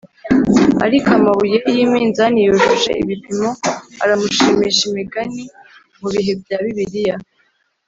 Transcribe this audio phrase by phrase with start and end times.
[0.85, 3.49] ariko amabuye y iminzani yujuje ibipimo
[4.03, 5.43] aramushimisha Imigani
[5.99, 7.17] Mu bihe bya Bibiliya